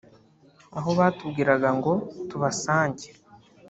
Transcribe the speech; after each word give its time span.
aho 0.77 0.89
batubwiraga 0.99 1.69
ngo 1.77 1.93
tubasange 2.29 3.07